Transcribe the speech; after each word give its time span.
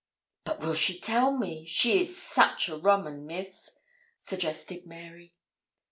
'But 0.45 0.59
will 0.61 0.73
she 0.73 0.99
tell 0.99 1.37
me 1.37 1.63
she 1.67 2.01
is 2.01 2.19
such 2.19 2.67
a 2.69 2.75
rum 2.75 3.05
un, 3.05 3.27
Miss?' 3.27 3.77
suggested 4.17 4.87
Mary. 4.87 5.31